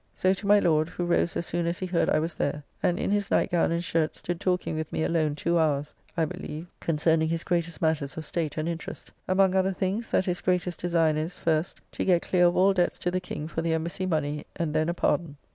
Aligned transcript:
So 0.15 0.33
to 0.33 0.47
my 0.47 0.57
Lord, 0.57 0.89
who 0.89 1.05
rose 1.05 1.37
as 1.37 1.45
soon 1.45 1.67
as 1.67 1.77
he 1.77 1.85
heard 1.85 2.09
I 2.09 2.17
was 2.17 2.33
there; 2.33 2.63
and 2.81 2.97
in 2.97 3.11
his 3.11 3.29
nightgown 3.29 3.71
and 3.71 3.83
shirt 3.83 4.15
stood 4.15 4.39
talking 4.41 4.75
with 4.75 4.91
me 4.91 5.03
alone 5.03 5.35
two 5.35 5.59
hours,. 5.59 5.93
I 6.17 6.25
believe, 6.25 6.65
concerning 6.79 7.29
his 7.29 7.43
greatest 7.43 7.83
matters 7.83 8.17
of 8.17 8.25
state 8.25 8.57
and 8.57 8.67
interest. 8.67 9.11
Among 9.27 9.53
other 9.53 9.73
things, 9.73 10.09
that 10.09 10.25
his 10.25 10.41
greatest 10.41 10.79
design 10.79 11.17
is, 11.17 11.37
first, 11.37 11.81
to 11.91 12.03
get 12.03 12.23
clear 12.23 12.47
of 12.47 12.57
all 12.57 12.73
debts 12.73 12.97
to 12.97 13.11
the 13.11 13.21
King 13.21 13.47
for 13.47 13.61
the 13.61 13.75
Embassy 13.75 14.07
money, 14.07 14.43
and 14.55 14.73
then 14.73 14.89
a 14.89 14.95
pardon. 14.95 15.37